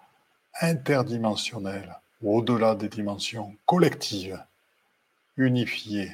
[0.62, 4.44] interdimensionnelle, au-delà des dimensions collectives,
[5.38, 6.12] unifiées,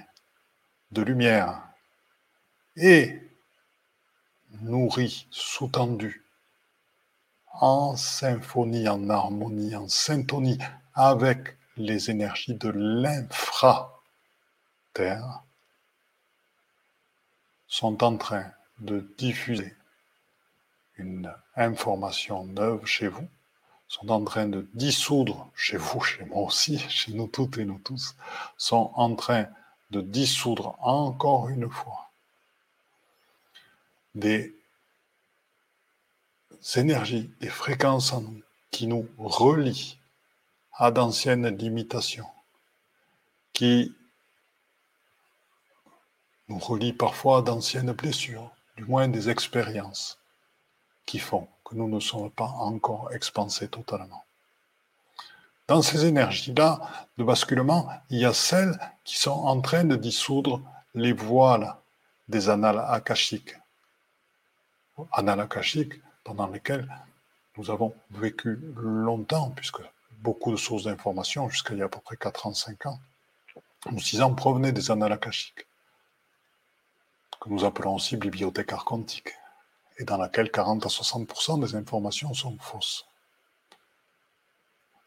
[0.92, 1.62] de lumière,
[2.76, 3.20] et
[4.62, 6.24] nourries, sous-tendues,
[7.54, 10.58] en symphonie, en harmonie, en syntonie
[10.94, 14.04] avec les énergies de l'infra-terre,
[17.68, 19.76] sont en train de diffuser
[20.98, 23.28] une information neuve chez vous,
[23.94, 27.80] sont en train de dissoudre chez vous, chez moi aussi, chez nous toutes et nous
[27.80, 28.16] tous,
[28.58, 29.46] sont en train
[29.92, 32.10] de dissoudre encore une fois
[34.16, 34.56] des
[36.76, 40.00] énergies, des fréquences en nous qui nous relient
[40.74, 42.30] à d'anciennes limitations,
[43.54, 43.94] qui
[46.48, 50.18] nous relie parfois d'anciennes blessures, du moins des expériences
[51.06, 54.24] qui font que nous ne sommes pas encore expansés totalement.
[55.68, 56.80] Dans ces énergies-là
[57.18, 60.62] de basculement, il y a celles qui sont en train de dissoudre
[60.94, 61.74] les voiles
[62.28, 63.56] des annales akashiques.
[65.12, 66.88] Annales akashiques pendant lesquelles
[67.58, 69.82] nous avons vécu longtemps, puisque
[70.20, 73.00] beaucoup de sources d'informations, jusqu'à il y a à peu près 4 ans, 5 ans,
[73.92, 75.66] ou 6 ans, provenaient des annales akashiques
[77.44, 79.36] que nous appelons aussi bibliothèque archontique,
[79.98, 83.06] et dans laquelle 40 à 60% des informations sont fausses.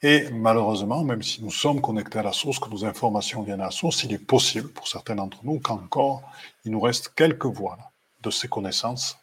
[0.02, 3.66] Et malheureusement, même si nous sommes connectés à la source, que nos informations viennent à
[3.66, 6.22] la source, il est possible pour certains d'entre nous qu'encore
[6.64, 7.84] il nous reste quelques voiles
[8.22, 9.16] de ces connaissances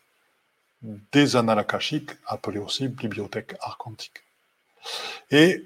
[1.11, 4.23] des annales akashiques, appelées aussi bibliothèques archontiques.
[5.31, 5.63] Et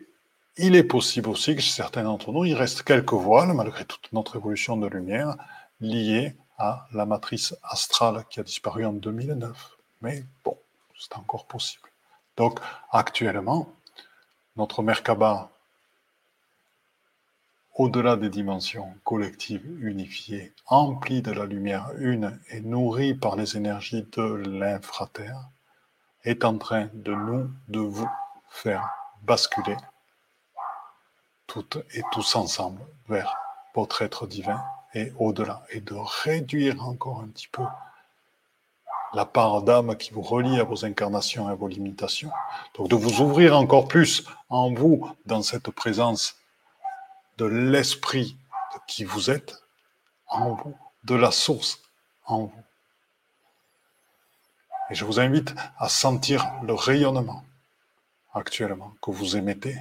[0.58, 4.12] il est possible aussi que chez certains d'entre nous, il reste quelques voiles, malgré toute
[4.12, 5.36] notre évolution de lumière,
[5.80, 9.77] liées à la matrice astrale qui a disparu en 2009.
[10.02, 10.58] Mais bon,
[10.98, 11.90] c'est encore possible.
[12.36, 12.60] Donc,
[12.92, 13.74] actuellement,
[14.56, 15.50] notre Merkaba,
[17.76, 24.08] au-delà des dimensions collectives unifiées, empli de la lumière une et nourri par les énergies
[24.14, 25.50] de l'infraterre,
[26.24, 28.10] est en train de nous, de vous,
[28.50, 28.90] faire
[29.22, 29.78] basculer
[31.46, 33.36] toutes et tous ensemble vers
[33.76, 37.64] votre être divin et au-delà, et de réduire encore un petit peu
[39.14, 42.32] la part d'âme qui vous relie à vos incarnations et à vos limitations.
[42.76, 46.36] Donc de vous ouvrir encore plus en vous dans cette présence
[47.38, 48.38] de l'esprit
[48.74, 49.62] de qui vous êtes,
[50.28, 51.82] en vous, de la source
[52.26, 52.64] en vous.
[54.90, 57.44] Et je vous invite à sentir le rayonnement
[58.34, 59.78] actuellement que vous émettez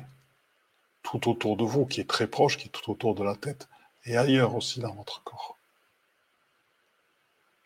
[1.03, 3.69] tout autour de vous, qui est très proche, qui est tout autour de la tête
[4.05, 5.56] et ailleurs aussi dans votre corps.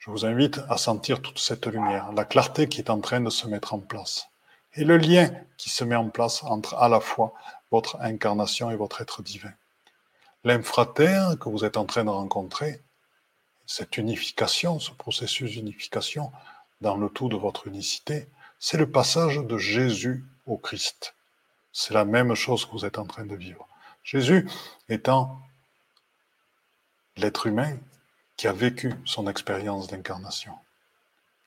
[0.01, 3.29] Je vous invite à sentir toute cette lumière, la clarté qui est en train de
[3.29, 4.29] se mettre en place
[4.73, 7.35] et le lien qui se met en place entre à la fois
[7.71, 9.53] votre incarnation et votre être divin.
[10.43, 12.81] L'infraterre que vous êtes en train de rencontrer,
[13.67, 16.33] cette unification, ce processus d'unification
[16.81, 18.27] dans le tout de votre unicité,
[18.59, 21.15] c'est le passage de Jésus au Christ.
[21.73, 23.69] C'est la même chose que vous êtes en train de vivre.
[24.03, 24.49] Jésus
[24.89, 25.43] étant
[27.19, 27.77] l'être humain
[28.47, 30.55] a vécu son expérience d'incarnation.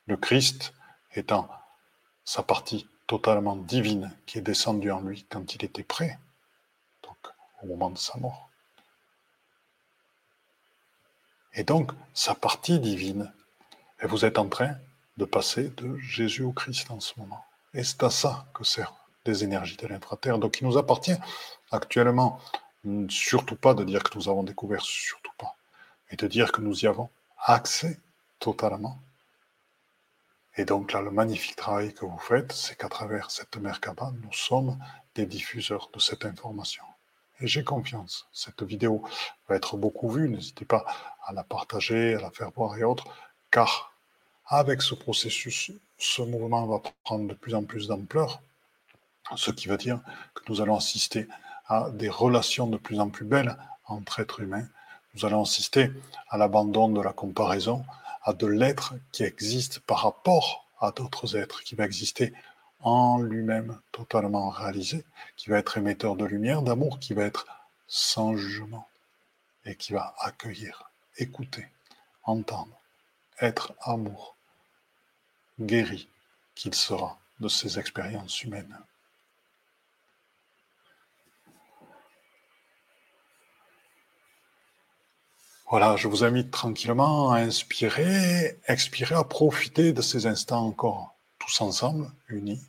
[0.06, 0.72] Le Christ
[1.14, 1.48] étant
[2.24, 6.18] sa partie totalement divine qui est descendue en lui quand il était prêt,
[7.02, 7.16] donc
[7.62, 8.48] au moment de sa mort.
[11.54, 13.32] Et donc, sa partie divine,
[14.02, 14.76] et vous êtes en train
[15.16, 17.44] de passer de Jésus au Christ en ce moment.
[17.74, 18.92] Et c'est à ça que servent
[19.24, 20.38] les énergies de l'infraterre.
[20.38, 21.16] Donc il nous appartient
[21.70, 22.40] actuellement
[23.08, 25.23] surtout pas de dire que nous avons découvert, surtout pas,
[26.14, 27.10] et de dire que nous y avons
[27.44, 27.98] accès
[28.38, 29.00] totalement.
[30.56, 34.32] Et donc là, le magnifique travail que vous faites, c'est qu'à travers cette Merkaba, nous
[34.32, 34.78] sommes
[35.16, 36.84] des diffuseurs de cette information.
[37.40, 38.28] Et j'ai confiance.
[38.32, 39.02] Cette vidéo
[39.48, 40.28] va être beaucoup vue.
[40.28, 40.86] N'hésitez pas
[41.26, 43.08] à la partager, à la faire voir et autres,
[43.50, 43.92] car
[44.46, 48.40] avec ce processus, ce mouvement va prendre de plus en plus d'ampleur,
[49.34, 49.98] ce qui veut dire
[50.34, 51.26] que nous allons assister
[51.66, 54.68] à des relations de plus en plus belles entre êtres humains.
[55.14, 55.90] Nous allons assister
[56.28, 57.84] à l'abandon de la comparaison,
[58.22, 62.32] à de l'être qui existe par rapport à d'autres êtres, qui va exister
[62.80, 65.04] en lui-même totalement réalisé,
[65.36, 67.46] qui va être émetteur de lumière, d'amour, qui va être
[67.86, 68.88] sans jugement
[69.64, 71.68] et qui va accueillir, écouter,
[72.24, 72.76] entendre,
[73.40, 74.36] être amour,
[75.60, 76.08] guéri
[76.54, 78.78] qu'il sera de ses expériences humaines.
[85.70, 91.60] Voilà, je vous invite tranquillement à inspirer, expirer, à profiter de ces instants encore tous
[91.60, 92.62] ensemble, unis.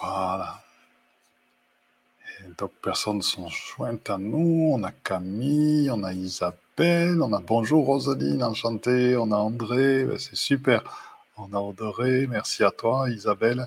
[0.00, 0.61] Voilà.
[2.58, 4.72] D'autres personnes sont jointes à nous.
[4.74, 10.18] On a Camille, on a Isabelle, on a bonjour Rosaline, enchantée, on a André, ben,
[10.18, 10.82] c'est super.
[11.36, 13.66] On a Audrey, merci à toi Isabelle,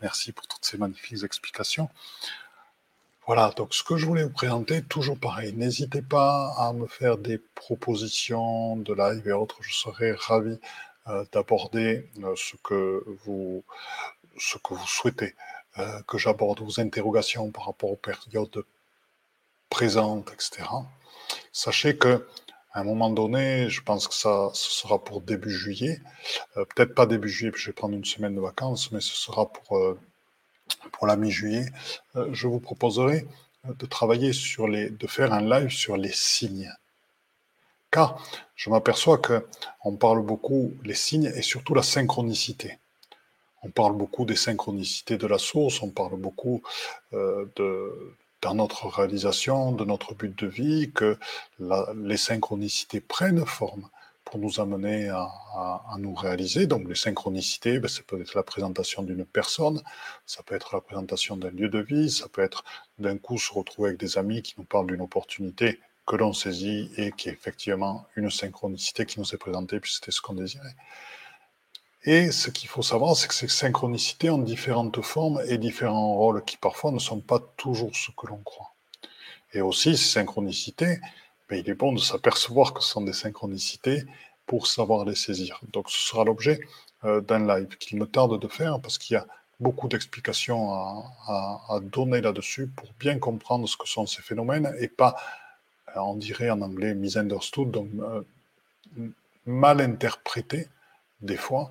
[0.00, 1.88] merci pour toutes ces magnifiques explications.
[3.26, 7.18] Voilà, donc ce que je voulais vous présenter, toujours pareil, n'hésitez pas à me faire
[7.18, 10.58] des propositions de live et autres, je serais ravi
[11.08, 12.56] euh, d'aborder euh, ce
[14.38, 15.34] ce que vous souhaitez.
[15.78, 18.64] Euh, que j'aborde vos interrogations par rapport aux périodes
[19.68, 20.68] présentes, etc.
[21.52, 22.26] Sachez que
[22.72, 26.00] à un moment donné, je pense que ça ce sera pour début juillet,
[26.56, 29.14] euh, peut-être pas début juillet, puis je vais prendre une semaine de vacances, mais ce
[29.14, 29.96] sera pour, euh,
[30.92, 31.66] pour la mi-juillet.
[32.32, 33.26] je vous proposerai
[33.64, 36.72] de travailler sur les, de faire un live sur les signes.
[37.92, 38.20] Car
[38.56, 39.46] je m'aperçois que
[39.84, 42.78] on parle beaucoup les signes et surtout la synchronicité.
[43.62, 46.62] On parle beaucoup des synchronicités de la source, on parle beaucoup
[47.12, 51.18] euh, de, dans notre réalisation, de notre but de vie, que
[51.58, 53.88] les synchronicités prennent forme
[54.24, 56.66] pour nous amener à, nous réaliser.
[56.66, 59.82] Donc les synchronicités, ben, ça peut être la présentation d'une personne,
[60.24, 62.64] ça peut être la présentation d'un lieu de vie, ça peut être
[62.98, 66.90] d'un coup se retrouver avec des amis qui nous parlent d'une opportunité que l'on saisit
[66.96, 70.74] et qui est effectivement une synchronicité qui nous est présentée, puis c'était ce qu'on désirait.
[72.04, 76.42] Et ce qu'il faut savoir, c'est que ces synchronicités ont différentes formes et différents rôles
[76.44, 78.72] qui parfois ne sont pas toujours ce que l'on croit.
[79.52, 80.98] Et aussi, ces synchronicités,
[81.48, 84.04] ben, il est bon de s'apercevoir que ce sont des synchronicités
[84.46, 85.60] pour savoir les saisir.
[85.72, 86.60] Donc ce sera l'objet
[87.04, 89.26] euh, d'un live qu'il me tarde de faire parce qu'il y a
[89.58, 90.72] beaucoup d'explications
[91.28, 95.16] à, donner là-dessus pour bien comprendre ce que sont ces phénomènes et pas,
[95.96, 98.22] euh, on dirait en anglais, misunderstood, donc euh,
[99.44, 100.68] mal interpréter
[101.22, 101.68] des fois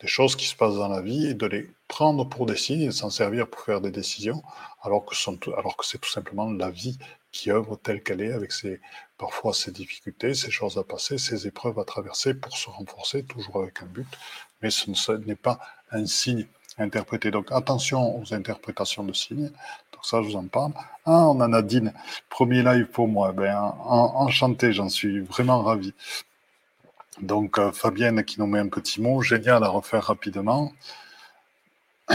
[0.00, 2.82] des choses qui se passent dans la vie et de les prendre pour des signes
[2.82, 4.42] et s'en servir pour faire des décisions,
[4.82, 5.14] alors que,
[5.56, 6.98] alors que c'est tout simplement la vie
[7.30, 8.80] qui œuvre telle qu'elle est, avec ses,
[9.16, 13.62] parfois ses difficultés, ses choses à passer, ses épreuves à traverser pour se renforcer, toujours
[13.62, 14.08] avec un but,
[14.60, 15.60] mais ce n'est pas
[15.92, 16.46] un signe
[16.78, 17.30] interprété.
[17.30, 19.50] Donc attention aux interprétations de signes.
[19.92, 20.72] Donc ça, je vous en parle.
[21.04, 21.92] Ah, on a Nadine,
[22.28, 23.32] premier live pour moi.
[23.32, 25.94] Ben, enchanté, j'en suis vraiment ravi.
[27.20, 30.72] Donc euh, Fabienne qui nous met un petit mot, génial à refaire rapidement.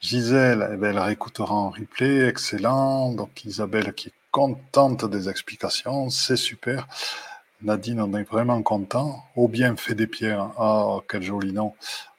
[0.00, 3.12] Gisèle, eh ben, elle réécoutera en replay, excellent.
[3.12, 6.86] Donc Isabelle qui est contente des explications, c'est super.
[7.62, 9.24] Nadine, on est vraiment content.
[9.36, 10.50] Au bienfait des pierres.
[10.58, 11.74] Ah, quel joli nom.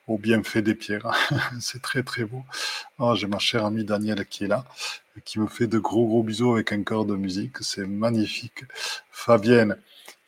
[0.08, 1.12] Au bienfait des pierres.
[1.60, 2.44] c'est très très beau.
[3.00, 4.66] Oh, J'ai ma chère amie Danielle qui est là,
[5.24, 7.58] qui me fait de gros gros bisous avec un cœur de musique.
[7.62, 8.64] C'est magnifique.
[9.12, 9.78] Fabienne,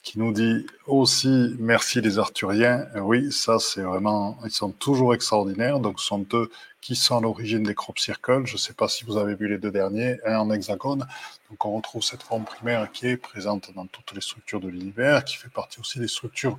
[0.08, 2.88] qui nous dit aussi merci les Arthuriens.
[2.96, 5.82] Oui, ça c'est vraiment, ils sont toujours extraordinaires.
[5.82, 6.50] Donc, ce sont eux
[6.80, 8.46] qui sont à l'origine des crop circles.
[8.46, 11.06] Je ne sais pas si vous avez vu les deux derniers, un en hexagone.
[11.50, 15.26] Donc, on retrouve cette forme primaire qui est présente dans toutes les structures de l'univers,
[15.26, 16.58] qui fait partie aussi des structures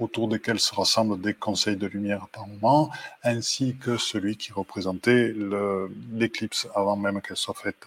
[0.00, 2.90] autour desquelles se rassemblent des conseils de lumière par moment,
[3.22, 5.34] ainsi que celui qui représentait
[6.12, 7.86] l'éclipse avant même qu'elle soit faite.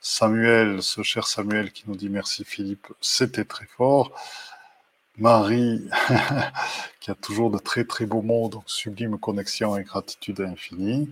[0.00, 4.12] Samuel, ce cher Samuel qui nous dit merci Philippe, c'était très fort.
[5.18, 5.88] Marie,
[7.00, 11.10] qui a toujours de très très beaux mots, donc sublime connexion et gratitude infinie.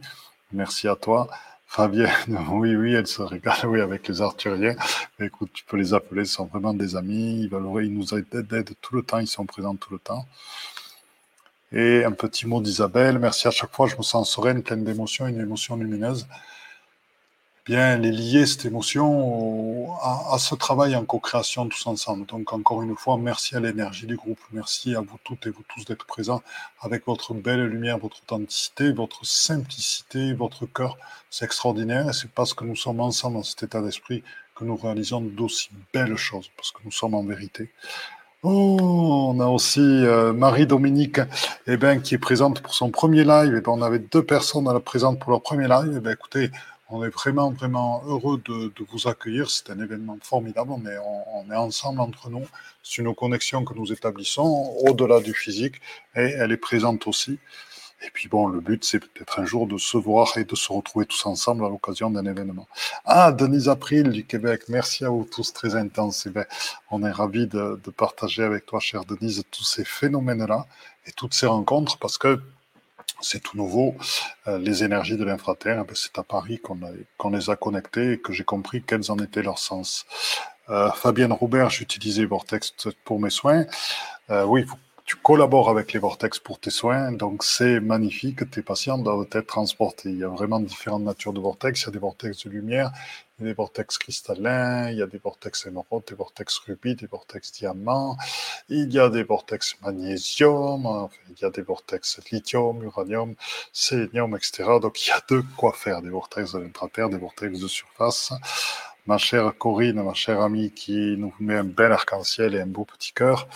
[0.53, 1.29] Merci à toi.
[1.73, 2.11] Fabienne,
[2.51, 4.75] oui, oui, elle se régale, oui, avec les Arthuriens.
[5.21, 7.45] écoute, tu peux les appeler, ce sont vraiment des amis.
[7.45, 7.51] Ils,
[7.85, 10.27] ils nous aident tout le temps, ils sont présents tout le temps.
[11.71, 13.21] Et un petit mot d'Isabelle.
[13.21, 16.27] Merci à chaque fois, je me sens sereine, pleine d'émotions, une émotion lumineuse
[17.71, 22.27] bien les lier, cette émotion, à, ce travail en co-création tous ensemble.
[22.27, 25.63] Donc encore une fois, merci à l'énergie du groupe, merci à vous toutes et vous
[25.73, 26.43] tous d'être présents
[26.81, 30.99] avec votre belle lumière, votre authenticité, votre simplicité, votre cœur.
[31.31, 34.25] C'est extraordinaire et c'est parce que nous sommes ensemble dans cet état d'esprit
[34.57, 37.71] que nous réalisons d'aussi belles choses, parce que nous sommes en vérité.
[38.43, 41.21] Oh, on a aussi euh, Marie-Dominique
[41.69, 43.55] eh ben, qui est présente pour son premier live.
[43.57, 45.93] Eh ben, on avait deux personnes à la présente pour leur premier live.
[45.99, 46.51] Eh ben, écoutez,
[46.91, 49.51] on est vraiment, vraiment heureux de, vous accueillir.
[49.51, 50.73] C'est un événement formidable.
[50.73, 50.99] On est,
[51.35, 52.47] on, est ensemble entre nous.
[52.83, 55.77] C'est une connexion que nous établissons au-delà du physique
[56.17, 57.39] et elle est présente aussi.
[58.03, 60.73] Et puis bon, le but, c'est peut-être un jour de se voir et de se
[60.73, 62.67] retrouver tous ensemble à l'occasion d'un événement.
[63.05, 66.25] Ah, Denise April du Québec, merci à vous tous, très intense.
[66.27, 66.47] Eh ben,
[66.91, 70.67] on est ravis de, de partager avec toi, chère Denise, tous ces phénomènes-là
[71.07, 72.41] et toutes ces rencontres parce que
[73.21, 73.95] c'est tout nouveau.
[74.47, 78.33] Euh, les énergies de l'infraterre, eh c'est à Paris qu'on les a connectées et que
[78.33, 80.07] j'ai compris quels en étaient leurs sens.
[80.69, 82.73] Euh, Fabienne Robert, j'utilisais Vortex
[83.05, 83.67] pour mes soins.
[84.31, 84.65] Euh, oui,
[85.11, 88.49] tu collabores avec les Vortex pour tes soins, donc c'est magnifique.
[88.49, 90.11] Tes patients doivent être transportés.
[90.11, 91.83] Il y a vraiment différentes natures de Vortex.
[91.83, 92.93] Il y a des Vortex de lumière,
[93.37, 96.95] il y a des vortex cristallins, il y a des vortex émeraude, des vortex rubis,
[96.95, 98.17] des vortex diamants,
[98.69, 103.35] il y a des vortex magnésium, il y a des vortex lithium, uranium,
[103.73, 104.79] sélénium, etc.
[104.81, 108.33] Donc il y a de quoi faire, des vortex de l'intraterre, des vortex de surface.
[109.07, 112.85] Ma chère Corinne, ma chère amie qui nous met un bel arc-en-ciel et un beau
[112.85, 113.49] petit cœur,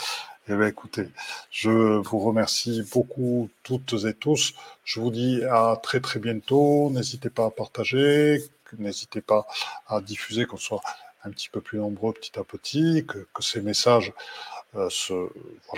[0.47, 1.09] eh bien, écoutez,
[1.51, 4.53] je vous remercie beaucoup toutes et tous.
[4.85, 6.91] Je vous dis à très très bientôt.
[6.91, 8.43] N'hésitez pas à partager,
[8.79, 9.47] n'hésitez pas
[9.87, 10.83] à diffuser, qu'on soit
[11.25, 14.13] un petit peu plus nombreux petit à petit, que, ces messages
[14.75, 15.15] euh, se,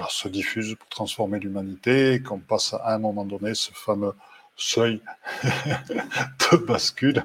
[0.08, 4.14] se diffusent pour transformer l'humanité, qu'on passe à un moment donné ce fameux
[4.56, 5.00] seuil
[5.44, 7.24] de bascule.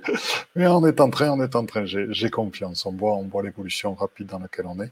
[0.56, 2.86] Mais on est en train, on est en train, j'ai confiance.
[2.86, 4.92] On voit, on voit l'évolution rapide dans laquelle on est.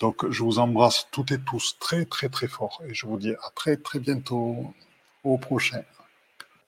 [0.00, 2.82] Donc, je vous embrasse toutes et tous très, très, très fort.
[2.88, 4.74] Et je vous dis à très, très bientôt.
[5.24, 5.82] Au prochain.